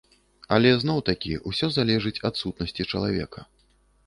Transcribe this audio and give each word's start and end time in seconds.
Але 0.55 0.71
зноў-такі, 0.83 1.33
усё 1.51 1.69
залежыць 1.77 2.15
ад 2.31 2.41
сутнасці 2.41 2.89
чалавека. 2.91 3.41